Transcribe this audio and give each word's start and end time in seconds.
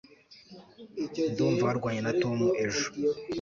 ndumva 1.31 1.63
warwanye 1.67 2.01
na 2.03 2.13
tom 2.21 2.37
ejo 2.65 2.87